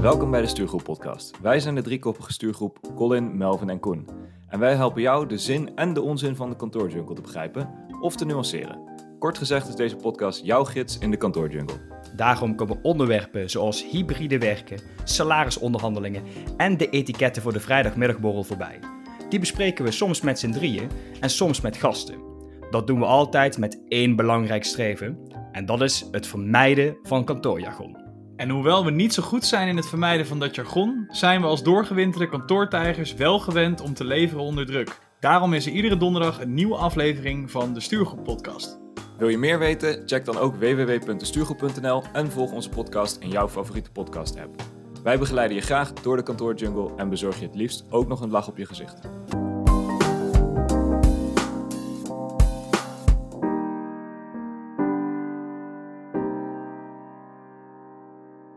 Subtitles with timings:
[0.00, 1.40] Welkom bij de Stuurgroep Podcast.
[1.40, 4.08] Wij zijn de driekoppige stuurgroep Colin, Melvin en Koen.
[4.48, 8.16] En wij helpen jou de zin en de onzin van de kantoorjungle te begrijpen of
[8.16, 8.78] te nuanceren.
[9.18, 11.76] Kort gezegd is deze podcast jouw gids in de kantoorjungle.
[12.16, 16.22] Daarom komen onderwerpen zoals hybride werken, salarisonderhandelingen
[16.56, 18.78] en de etiketten voor de vrijdagmiddagborrel voorbij.
[19.28, 20.90] Die bespreken we soms met z'n drieën
[21.20, 22.22] en soms met gasten.
[22.70, 25.18] Dat doen we altijd met één belangrijk streven,
[25.52, 28.09] en dat is het vermijden van kantoorjargon.
[28.40, 31.46] En hoewel we niet zo goed zijn in het vermijden van dat jargon, zijn we
[31.46, 34.98] als doorgewinterde kantoortijgers wel gewend om te leveren onder druk.
[35.18, 38.78] Daarom is er iedere donderdag een nieuwe aflevering van de Stuurgroep Podcast.
[39.18, 40.02] Wil je meer weten?
[40.06, 44.62] Check dan ook www.destuurgroep.nl en volg onze podcast in jouw favoriete podcast app.
[45.02, 48.30] Wij begeleiden je graag door de kantoorjungle en bezorg je het liefst ook nog een
[48.30, 49.00] lach op je gezicht.